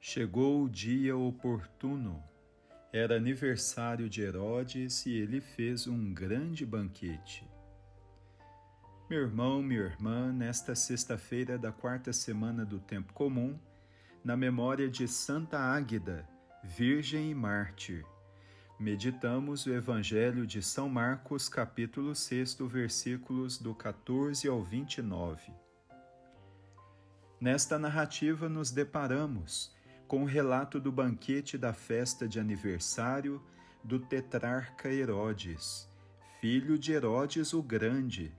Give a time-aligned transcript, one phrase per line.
[0.00, 2.22] Chegou o dia oportuno.
[2.92, 7.44] Era aniversário de Herodes e ele fez um grande banquete.
[9.10, 13.58] Meu irmão, minha irmã, nesta sexta-feira da quarta semana do tempo comum,
[14.24, 16.26] na memória de Santa Águida,
[16.62, 18.06] Virgem e Mártir,
[18.78, 25.52] meditamos o Evangelho de São Marcos, capítulo 6, versículos do 14 ao 29.
[27.40, 29.76] Nesta narrativa nos deparamos
[30.08, 33.42] com o relato do banquete da festa de aniversário
[33.84, 35.86] do tetrarca Herodes,
[36.40, 38.34] filho de Herodes o Grande.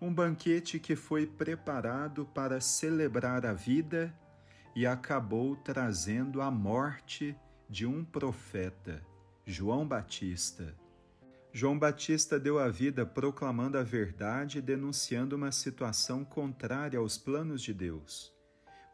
[0.00, 4.14] Um banquete que foi preparado para celebrar a vida
[4.76, 7.36] e acabou trazendo a morte
[7.68, 9.04] de um profeta,
[9.44, 10.72] João Batista.
[11.52, 17.60] João Batista deu a vida proclamando a verdade e denunciando uma situação contrária aos planos
[17.60, 18.35] de Deus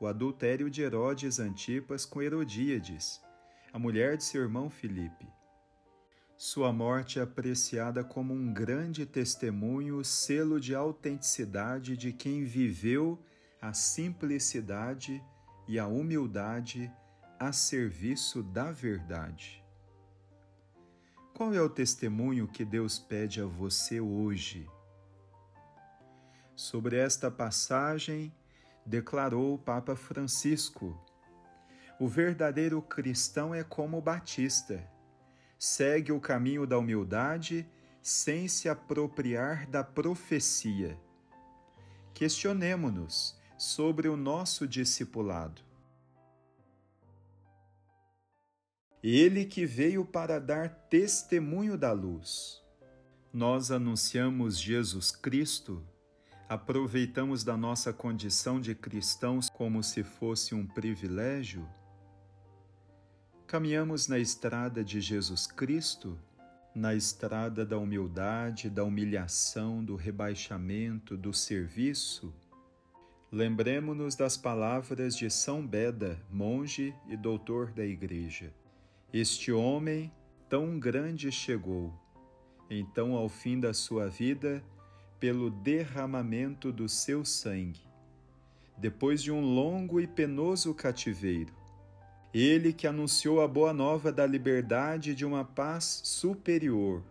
[0.03, 3.23] o adultério de Herodes Antipas com Herodíades,
[3.73, 5.29] a mulher de seu irmão Filipe.
[6.37, 13.17] Sua morte é apreciada como um grande testemunho, selo de autenticidade de quem viveu
[13.61, 15.23] a simplicidade
[15.69, 16.93] e a humildade
[17.39, 19.65] a serviço da verdade.
[21.33, 24.69] Qual é o testemunho que Deus pede a você hoje?
[26.57, 28.35] Sobre esta passagem,
[28.85, 30.99] declarou o Papa Francisco.
[31.99, 34.89] O verdadeiro cristão é como Batista.
[35.59, 37.69] Segue o caminho da humildade
[38.03, 40.99] sem se apropriar da profecia.
[42.13, 45.63] Questionemo-nos sobre o nosso discipulado.
[49.03, 52.63] Ele que veio para dar testemunho da luz.
[53.33, 55.85] Nós anunciamos Jesus Cristo
[56.53, 61.67] aproveitamos da nossa condição de cristãos como se fosse um privilégio?
[63.47, 66.19] Caminhamos na estrada de Jesus Cristo,
[66.75, 72.35] na estrada da humildade, da humilhação, do rebaixamento, do serviço?
[73.31, 78.53] Lembremos-nos das palavras de São Beda, monge e doutor da Igreja.
[79.11, 80.13] Este homem
[80.51, 81.99] tão grande chegou,
[82.69, 84.63] então, ao fim da sua vida,
[85.23, 87.81] pelo derramamento do seu sangue.
[88.77, 91.55] Depois de um longo e penoso cativeiro,
[92.35, 97.05] ele que anunciou a boa nova da liberdade de uma paz superior,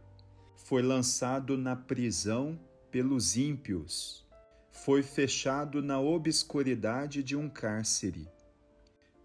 [0.57, 2.59] foi lançado na prisão
[2.91, 4.27] pelos ímpios,
[4.69, 8.27] foi fechado na obscuridade de um cárcere.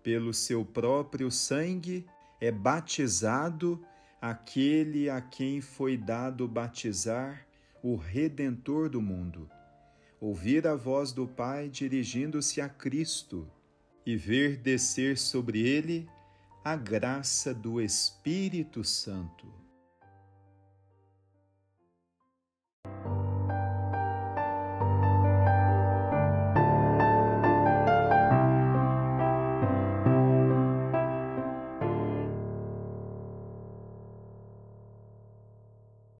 [0.00, 2.06] Pelo seu próprio sangue
[2.40, 3.84] é batizado
[4.22, 7.45] aquele a quem foi dado batizar
[7.88, 9.48] o Redentor do mundo,
[10.20, 13.48] ouvir a voz do Pai dirigindo-se a Cristo
[14.04, 16.08] e ver descer sobre ele
[16.64, 19.46] a graça do Espírito Santo.